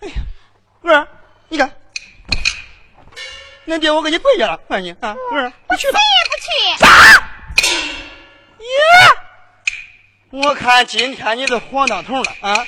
[0.00, 0.14] 哎呀，
[0.82, 1.06] 儿，
[1.48, 1.70] 你看，
[3.66, 6.00] 恁爹我给你跪下了，儿你啊，儿，你去吧
[6.30, 6.48] 不去。
[6.78, 6.86] 啥？
[8.58, 8.66] 耶！
[10.30, 12.66] 我看今天你是黄当头了啊，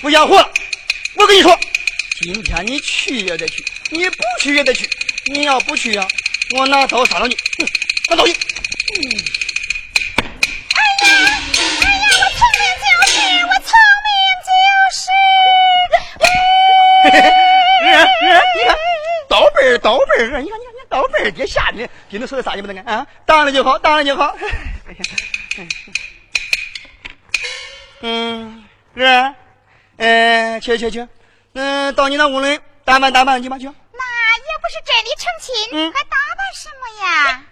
[0.00, 0.50] 不想活了。
[1.16, 1.58] 我跟你说，
[2.20, 4.88] 今天你去也得去，你不去也得去。
[5.26, 6.06] 你要不去呀、
[6.58, 7.34] 我拿刀杀了你！
[7.34, 7.66] 哼
[8.10, 8.32] 拿刀你！
[8.32, 8.36] 哎
[20.24, 24.36] 儿啊，你看你看你到门儿底下的，给你说的啥你不能干啊，当了就好，当了就好。
[28.00, 28.64] 嗯，
[28.94, 29.34] 哥、啊，
[29.96, 31.08] 嗯、去去去，
[31.54, 33.64] 嗯、到你那屋里打扮打扮去吧去。
[33.64, 33.74] 那也
[34.60, 37.42] 不是真的成亲，还打扮什么呀？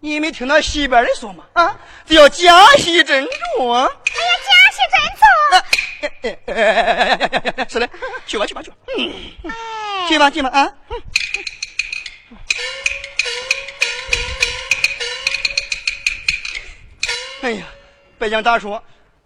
[0.00, 1.44] 你没听到西边人说吗？
[1.54, 1.76] 啊，
[2.06, 3.26] 这叫假戏真
[3.56, 3.74] 做。
[3.74, 3.90] 哎呀，
[4.44, 5.24] 假戏真做。
[6.02, 7.66] 哎哎哎哎哎哎哎！
[7.68, 7.88] 是嘞，
[8.26, 8.76] 去吧去吧去吧。
[8.98, 9.10] 嗯，
[10.06, 10.70] 去吧去吧啊。
[10.90, 11.02] 嗯
[17.42, 17.66] 哎呀，
[18.18, 18.80] 白讲大叔，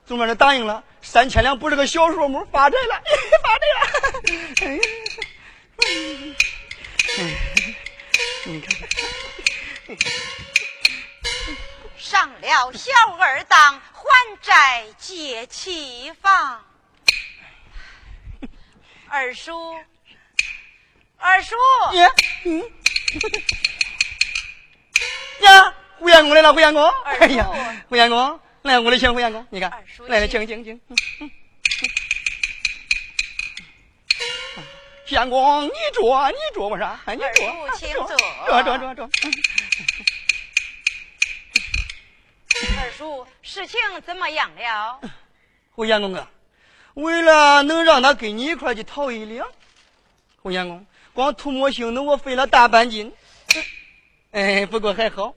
[0.04, 3.00] 总算是答应了，三千两不是个小数目，发财了，
[3.42, 3.80] 发财了！
[4.62, 4.80] 哎呀，
[7.18, 7.20] 哎，
[8.44, 8.88] 你看看。
[11.96, 16.64] 上了小二当，还债借妻房。
[19.08, 19.76] 二叔，
[21.18, 21.54] 二叔，
[25.40, 27.48] 呀，胡彦公来了，胡彦公，哎呀，
[27.88, 29.70] 胡彦公，来我的请胡彦公，你看
[30.08, 31.30] 来来，请请请请，嗯嗯
[34.56, 34.64] 嗯。
[35.06, 38.16] 相公，你坐，你坐，我说，哎，你坐，二叔请坐坐
[38.62, 39.06] 坐坐坐坐。
[39.06, 39.10] 嗯
[42.80, 45.00] 二叔，事情怎么样了？
[45.74, 46.28] 胡相公啊，
[46.94, 49.46] 为了能让他跟你一块去讨一两，
[50.42, 50.84] 胡相公
[51.18, 53.12] 光涂抹性能我费了大半斤。
[54.30, 55.34] 哎，不过还好，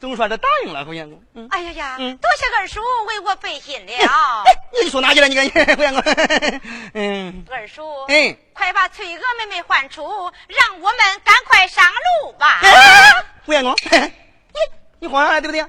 [0.00, 1.22] 总算是答应了胡相公。
[1.34, 4.42] 嗯，哎呀呀，嗯多谢二叔为我费心了。
[4.42, 4.52] 哎，
[4.82, 5.28] 你说哪去了？
[5.28, 5.46] 你看
[5.76, 6.02] 胡相公。
[6.94, 10.02] 嗯，二叔，哎，快把翠娥妹妹唤出，
[10.48, 11.84] 让我们赶快上
[12.24, 12.58] 路吧。
[12.64, 13.12] 哎，
[13.46, 14.58] 胡相公， 你
[14.98, 15.64] 你慌上来对不对？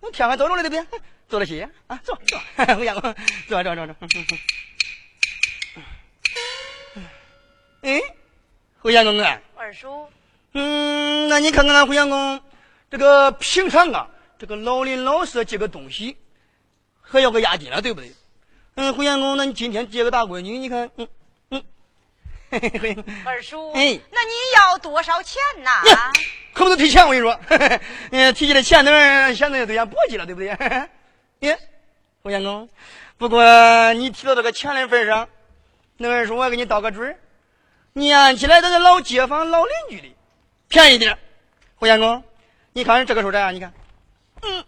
[0.00, 1.00] 你天还早着了对不对？
[1.28, 2.38] 坐得起啊，坐坐，
[2.74, 3.14] 胡相公，
[3.50, 3.94] 坐坐坐坐。
[7.82, 8.00] 哎，
[8.84, 9.40] 胡相公啊。
[9.56, 10.06] 二叔，
[10.52, 12.38] 嗯，那你看看俺胡相公，
[12.90, 14.06] 这个平常啊，
[14.38, 16.18] 这个老林老舍借个东西，
[17.00, 18.12] 还要个押金了，对不对？
[18.74, 21.08] 嗯，胡相公，那你今天借个大闺女，你看，嗯
[21.48, 21.64] 嗯，
[22.50, 25.70] 嘿嘿胡相公，二 叔，哎那你要多少钱呐？
[25.88, 26.12] 呀
[26.52, 27.40] 可不能提钱，我跟你说，
[28.10, 30.48] 嗯， 提起来钱那，现在都想簸箕了，对不对？
[31.38, 31.58] 耶，
[32.22, 32.68] 胡相公，
[33.16, 35.26] 不过你提到这个钱的份上，
[35.96, 37.18] 那二叔我给你道个准儿，
[37.96, 40.16] 你按起来都是老街坊、老邻居的，
[40.66, 41.16] 便宜点。
[41.76, 42.24] 胡相公，
[42.72, 43.72] 你看这个数这样，你看，
[44.42, 44.64] 嗯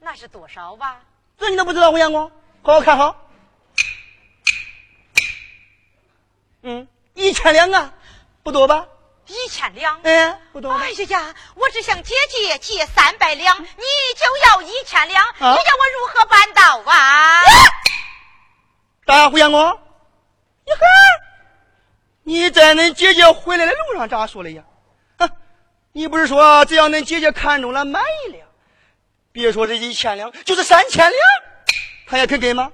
[0.00, 1.02] 那是多少吧？
[1.38, 3.14] 这你都不知道，胡相公，好好看好。
[6.62, 7.92] 嗯，一千两啊，
[8.42, 8.86] 不多吧？
[9.26, 10.00] 一千两。
[10.04, 10.90] 哎，不多吧哎？
[10.90, 13.66] 呀呀，我只想借借借三百两，你
[14.16, 17.42] 就要一千两，你叫我如何办到啊？
[19.04, 19.80] 大胡相公，
[20.66, 20.88] 你看，
[22.22, 24.62] 你在恁姐姐回来的路上咋说的呀？
[25.18, 25.30] 哼，
[25.92, 28.46] 你不是说只要恁姐姐看中了满意了，
[29.30, 31.18] 别说这一千两，就是三千两，
[32.06, 32.72] 他也肯给吗？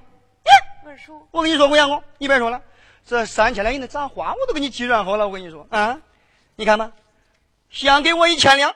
[0.85, 2.61] 二叔，我跟你说，吴相公，你别说了，
[3.05, 5.27] 这三千两银子咋花，我都给你计算好了。
[5.27, 5.99] 我跟你说啊，
[6.55, 6.91] 你看吧，
[7.69, 8.75] 先给我一千两，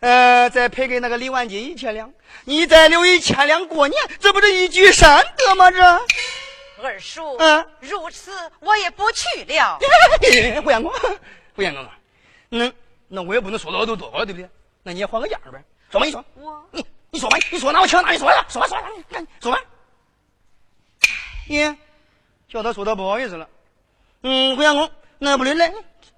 [0.00, 2.12] 呃，再赔给那个李万金一千两，
[2.44, 5.70] 你再留一千两过年，这不是一举三得吗？
[5.70, 6.00] 这。
[6.82, 7.66] 二叔，嗯？
[7.80, 9.78] 如此我也不去了。
[10.62, 10.92] 胡相公，
[11.54, 11.98] 胡相公啊，
[12.48, 12.72] 那
[13.08, 14.48] 那我也不能说多就多了，对不对？
[14.82, 16.68] 那你也换个样儿呗，说吧，你说，我？
[16.72, 19.58] 你你说吧，你说哪我抢哪，你说呀，说吧说吧，你赶紧说吧。
[21.48, 21.76] 耶，
[22.48, 23.48] 叫他说他不好意思了。
[24.22, 25.72] 嗯，胡相公，那不对来，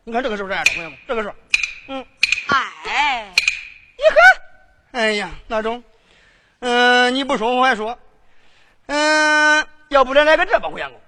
[0.05, 0.13] 你。
[0.13, 0.71] 看这个是不是这样的？
[0.73, 1.35] 胡相公，这个是，
[1.89, 2.07] 嗯，
[2.49, 3.35] 哎，
[4.93, 5.83] 哎呀，那中，
[6.61, 7.99] 嗯、你不说我还说，
[8.87, 11.01] 嗯、要不然来个这吧，胡员工，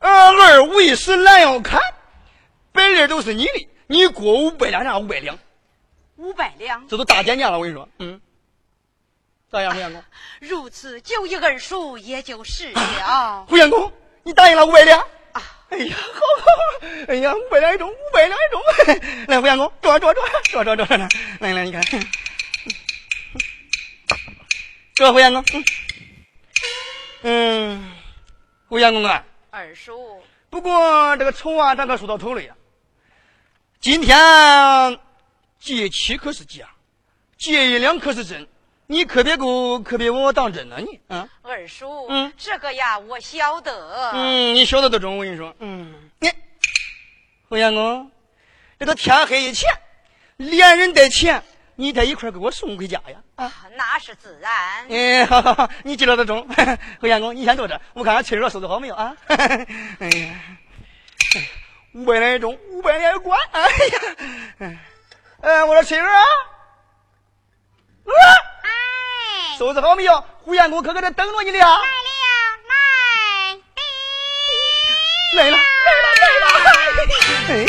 [0.00, 1.80] 二，二为师拦要看，
[2.72, 5.38] 本利都是你的，你过五百两，让五百两，
[6.16, 6.86] 五百两。
[6.88, 8.20] 这都大减价了，我跟你说，嗯，
[9.50, 10.02] 咋样，胡员工？
[10.40, 13.46] 如此就一二数也就是了。
[13.48, 13.92] 胡员工，
[14.24, 15.00] 你答应了五百两？
[15.32, 16.60] 啊，哎呀，好好好，
[17.08, 18.60] 哎呀，五百两一中，五百两一中，
[19.28, 20.96] 来，胡员工，坐坐坐坐坐坐坐，
[21.38, 21.80] 来来，你看，
[24.94, 25.44] 这胡相公，
[27.22, 27.92] 嗯，
[28.70, 32.54] 嗯，胡相公啊，二叔，不过这个丑啊咱可说到头了呀。
[33.80, 34.16] 今天
[35.58, 36.68] 借七可是假，
[37.36, 38.46] 借一两可是真，
[38.86, 41.28] 你可别给我可别把我当真了你啊。
[41.42, 44.12] 二叔，嗯这个呀，我晓得。
[44.12, 46.30] 嗯，你晓得都中，我跟你说，嗯，你
[47.48, 48.08] 胡相公，
[48.78, 49.68] 这个天黑以前，
[50.36, 51.42] 连人带钱，
[51.80, 53.16] 你得一块儿给我送回家呀。
[53.36, 54.86] 啊，那是自然。
[54.90, 56.46] 哎，好好好，你记得都中。
[57.00, 59.16] 胡相公，你先坐这，我看看翠儿收拾好没有啊？
[59.26, 60.34] 哎呀，
[61.94, 63.40] 五百两一中，五百两一关。
[63.52, 63.68] 哎呀，
[64.60, 64.78] 哎，
[65.40, 66.20] 哎，我说翠儿啊，
[68.04, 68.12] 啊，
[68.62, 70.22] 哎，收拾好没有？
[70.42, 71.78] 胡相公可搁这等着你了啊。
[71.78, 72.20] 来了，
[72.68, 72.74] 来。
[75.36, 76.28] 来了，来了，来
[76.66, 77.00] 了！
[77.48, 77.64] 哎，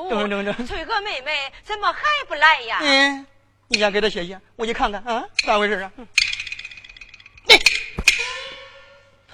[0.10, 1.32] 等等等翠娥妹妹
[1.64, 2.80] 怎么还不来呀？
[2.82, 3.26] 嗯，
[3.68, 5.92] 你先给他歇歇，我去看看啊，咋回事啊？
[5.98, 6.08] 嗯，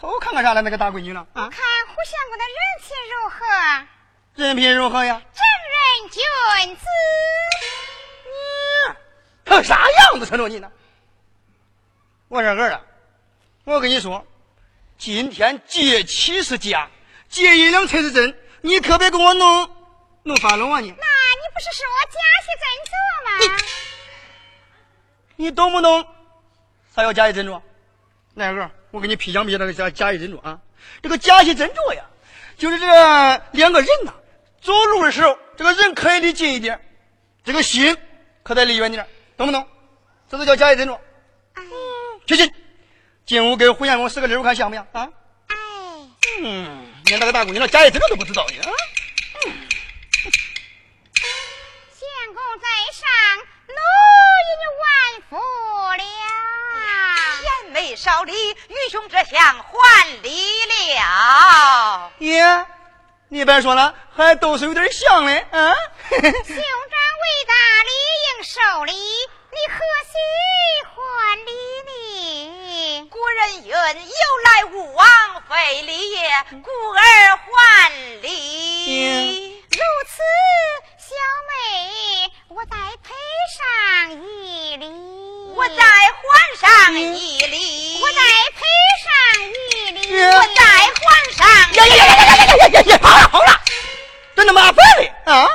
[0.04, 0.62] 偷看看啥了？
[0.62, 1.48] 那个大闺女了啊？
[1.48, 3.88] 看胡相公的人品如何？
[4.36, 5.22] 人品如何呀？
[5.34, 5.42] 正
[5.72, 6.86] 人君子。
[8.28, 8.96] 嗯，
[9.46, 10.26] 他啥样子？
[10.26, 10.70] 成着你呢？
[12.28, 12.82] 我这儿啊，
[13.64, 14.28] 我跟你说，
[14.98, 16.90] 今天借气是假，
[17.30, 19.70] 节一两才是真，你可别给我弄
[20.24, 20.90] 弄反了啊你！
[20.90, 22.68] 那你不是说假戏真
[23.48, 23.64] 做吗？
[25.38, 26.06] 你懂不懂？
[26.94, 27.64] 啥叫假戏真做？
[28.34, 30.60] 那个，我给你批讲批那个叫假戏真做啊！
[31.02, 32.06] 这个假戏真做呀，
[32.60, 34.14] 就是这个两个人呐，
[34.62, 36.80] 走路的时候，这个人可以离近一点，
[37.44, 37.98] 这个心
[38.44, 39.68] 可得离远点，懂不懂？
[40.30, 41.02] 这就叫假戏真做。
[42.28, 42.54] 去去，
[43.26, 45.10] 进屋给胡相公使个礼，我看像不像啊？
[45.48, 45.56] 哎，
[46.44, 48.54] 嗯，连那个大姑娘那假戏真做都不知道呢。
[51.98, 53.10] 相公在上，
[53.70, 53.80] 奴
[54.46, 54.86] 已万
[55.32, 55.36] 福
[55.98, 56.33] 了。
[57.74, 60.30] 贤妹少礼，愚兄这厢还礼
[60.68, 62.12] 了。
[62.20, 62.66] 爷，
[63.30, 65.74] 你别说了，还都是有点像嘞啊。
[66.12, 67.54] 兄长为大，
[67.84, 67.90] 理
[68.30, 68.94] 应受礼。
[68.94, 70.14] 你何须
[70.94, 71.52] 还礼
[71.88, 73.10] 呢？
[73.10, 73.74] 古人云：“有
[74.46, 75.08] 来无往
[75.50, 76.30] 非礼也。”
[76.62, 77.02] 故而
[77.38, 77.90] 还
[78.22, 79.58] 礼。
[79.72, 80.22] 如此，
[81.06, 81.12] 小
[81.50, 83.14] 妹，我再赔
[83.58, 84.88] 上一礼，
[85.54, 88.22] 我再还上一礼，我再
[88.56, 88.64] 赔
[89.04, 89.12] 上
[89.50, 90.88] 一礼，我再还
[91.34, 91.44] 上
[91.74, 91.78] 一礼。
[91.78, 92.98] 呀呀呀呀呀呀呀呀！
[93.02, 93.60] 好了好了，
[94.34, 95.46] 真他妈烦嘞啊！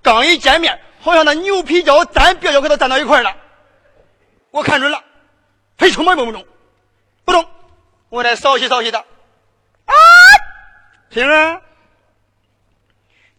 [0.00, 3.36] 刚一见面，好像那牛皮胶粘别就给他粘到一块了。
[4.50, 5.04] 我看准了，
[5.76, 6.46] 赔什么也不中，
[7.26, 7.46] 不中，
[8.08, 9.00] 我再扫洗扫洗他。
[9.00, 9.94] 啊！
[11.10, 11.60] 听儿。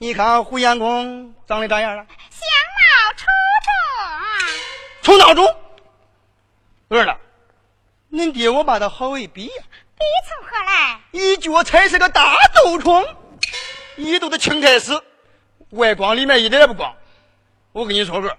[0.01, 2.05] 你看胡延公长得咋样了？
[2.29, 2.47] 相
[2.77, 3.25] 貌出
[5.01, 5.43] 众，出闹钟。
[6.89, 7.19] 儿了，
[8.11, 9.63] 恁爹我把他好一比呀，
[9.97, 11.01] 比从何来？
[11.09, 13.03] 一脚踩是个大豆虫，
[13.95, 15.01] 一肚子青苔屎，
[15.71, 16.95] 外光里面一点也不光。
[17.71, 18.37] 我跟你说个，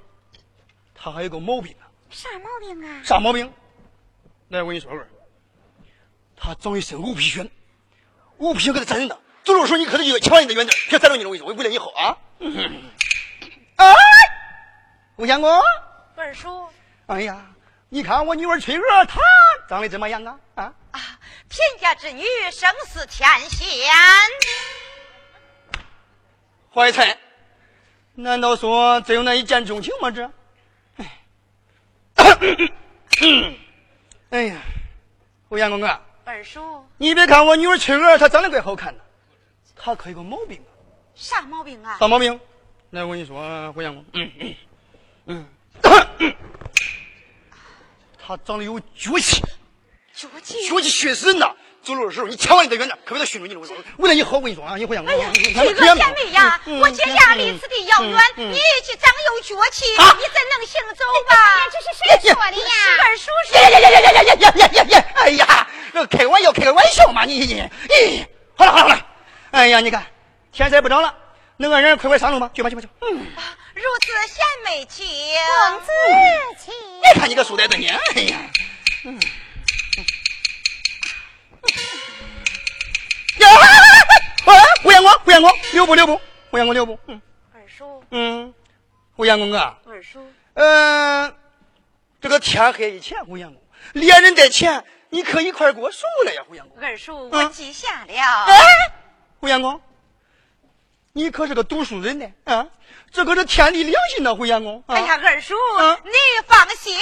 [0.94, 1.90] 他还有个毛病啊。
[2.10, 3.02] 啥毛病啊？
[3.02, 3.52] 啥毛病？
[4.50, 5.04] 来，我跟你说个，
[6.36, 7.50] 他长一身乌皮癣，
[8.38, 9.18] 乌皮癣给他粘人的。
[9.42, 11.28] 走路时候你可得一个千万得远点，别粘着你了。
[11.28, 12.16] 我跟你说，为了你好啊。
[13.80, 13.96] 哎，
[15.16, 15.50] 吴相公，
[16.14, 16.68] 二叔。
[17.06, 17.46] 哎呀，
[17.88, 19.18] 你看我女儿翠娥，她
[19.68, 20.38] 长得怎么样啊？
[20.56, 21.00] 啊啊！
[21.48, 22.22] 贫家之女，
[22.52, 23.66] 生似天仙。
[26.74, 27.16] 怀才。
[28.14, 30.10] 难道说只有那一见钟情吗？
[30.10, 30.30] 这，
[30.96, 31.22] 哎，
[34.28, 34.60] 哎呀，
[35.48, 39.02] 胡相公啊，二叔，你别看我女儿翠娥，她长得怪好看的，
[39.74, 40.70] 她可有个毛病啊
[41.14, 41.96] 啥毛病啊？
[41.98, 42.38] 啥毛病？
[42.90, 44.32] 来，我跟你说，胡延公，嗯
[45.26, 45.46] 嗯
[46.18, 46.34] 嗯，
[48.18, 49.40] 他长得有脚气，
[50.12, 51.54] 脚气，脚气熏死人呐！
[51.84, 53.60] 走路的时候，你千万得远点，可别再熏着你了。
[53.98, 55.06] 为了你好，我跟你说啊，你互相。
[55.06, 61.36] 哎呀，这个贤妹呀，我姐家离此地遥远，你去长有脚气，你怎能行走吧？
[61.70, 62.72] 这是谁说的呀？
[63.04, 63.60] 二叔说。
[63.60, 65.04] 呀呀呀呀呀呀呀呀呀呀！
[65.14, 67.24] 哎呀，这开玩笑，开个玩笑嘛！
[67.24, 68.26] 你你你，
[68.56, 69.06] 好了好了好了。
[69.52, 70.04] 哎呀，你看
[70.50, 71.14] 天色不早了，
[71.60, 72.88] 那个人快快上路吗，去吧去吧去。
[73.02, 73.26] 嗯，
[73.74, 75.88] 如此贤妹请，公子
[76.58, 76.72] 请。
[76.72, 78.38] 你看你个书呆子你，哎呀，
[79.04, 79.20] 嗯。
[83.40, 83.48] 呀！
[84.46, 86.18] 哎，胡延公，胡延公，留步，留步，
[86.50, 86.98] 胡延公，留步。
[87.08, 87.20] 嗯，
[87.52, 88.02] 二叔。
[88.10, 88.54] 嗯，
[89.14, 89.58] 胡延公哥。
[89.86, 90.32] 二叔。
[90.54, 91.36] 嗯，
[92.22, 96.82] 这个天黑以前，胡延公，连人带钱，你可一块给我送来呀，胡延公。
[96.82, 98.46] 二叔，我记下了。
[98.46, 98.64] 哎，
[99.40, 99.78] 胡延公，
[101.12, 102.66] 你可是个读书人呢，啊，
[103.10, 104.82] 这可是天地良心呐，胡延公。
[104.86, 105.54] 哎呀，二叔，
[106.04, 106.12] 你
[106.46, 106.96] 放心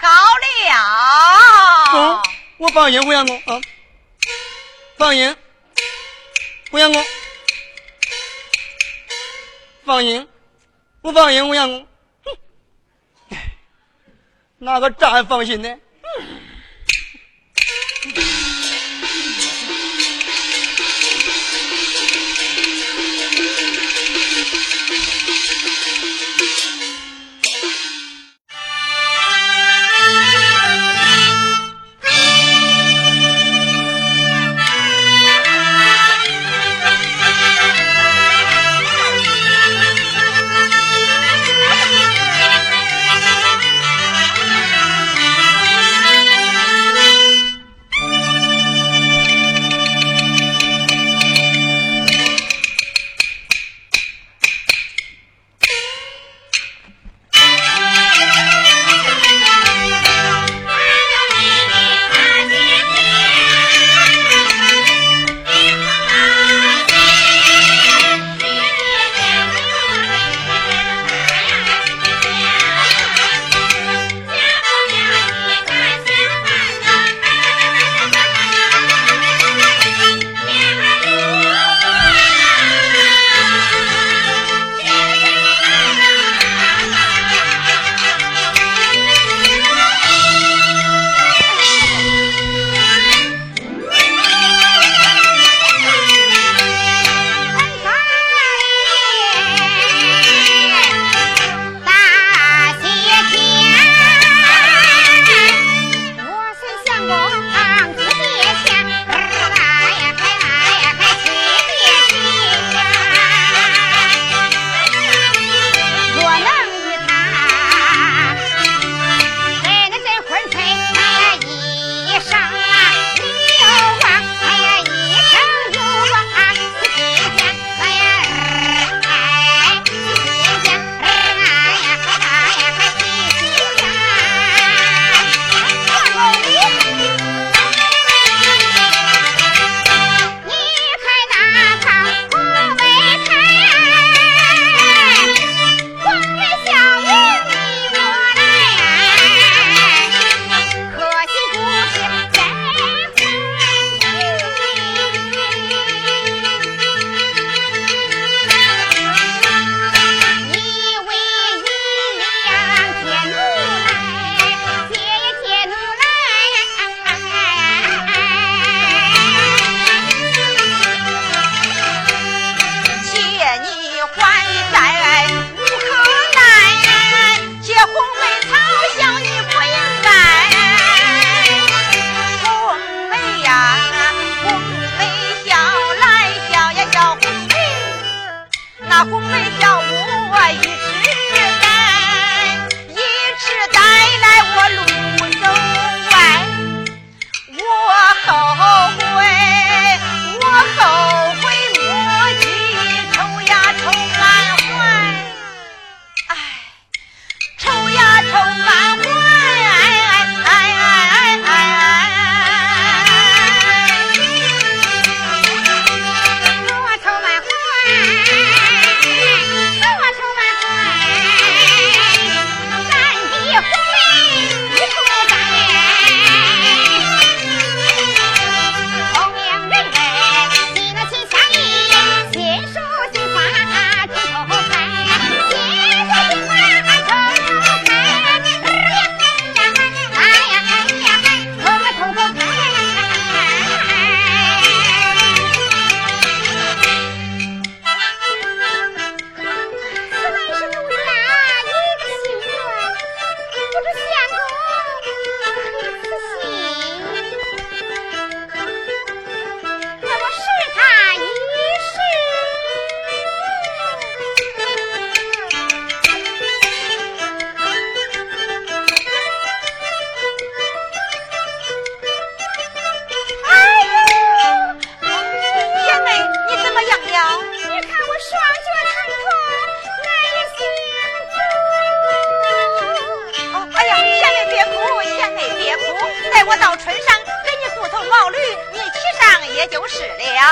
[0.00, 0.08] 好
[0.42, 1.94] 了。
[1.94, 2.22] 嗯，
[2.58, 3.60] 我放心，胡延公啊。
[4.96, 5.36] 放心，
[6.70, 7.04] 胡相公，
[9.84, 10.28] 放心，
[11.00, 11.86] 不放心，胡相公，
[12.24, 13.36] 哼，
[14.58, 15.76] 哪个站放心呢？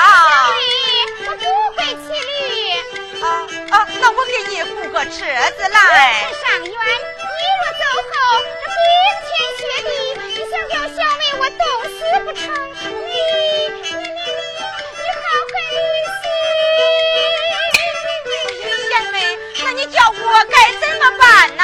[0.01, 0.07] 小
[0.57, 0.59] 妹，
[1.27, 1.43] 我不
[1.75, 2.31] 会骑驴。
[3.21, 3.25] 啊
[3.69, 5.77] 啊，那我给你雇个车子来。
[6.23, 8.13] 这上远，你若走后，
[8.61, 8.89] 这冰
[9.27, 9.89] 天雪地，
[10.27, 11.95] 你想叫小妹我冻死
[12.25, 12.41] 不成？
[12.89, 13.93] 你你你你
[14.97, 15.53] 你好狠
[16.21, 16.23] 心！
[18.89, 19.15] 贤妹，
[19.63, 20.13] 那你叫我
[20.49, 21.21] 该怎么办
[21.57, 21.61] 呐？